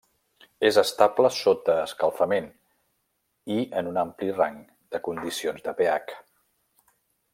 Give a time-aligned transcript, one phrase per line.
[0.69, 2.47] És estable sota escalfament
[3.57, 4.57] i en un ampli rang
[4.97, 6.19] de condicions de pH.